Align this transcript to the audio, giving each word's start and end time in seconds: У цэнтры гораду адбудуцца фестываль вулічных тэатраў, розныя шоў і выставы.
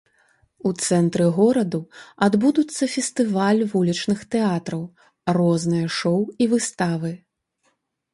У 0.67 0.69
цэнтры 0.83 1.25
гораду 1.33 1.81
адбудуцца 2.27 2.83
фестываль 2.93 3.61
вулічных 3.73 4.23
тэатраў, 4.37 4.81
розныя 5.39 5.93
шоў 5.99 6.19
і 6.45 6.49
выставы. 6.55 7.11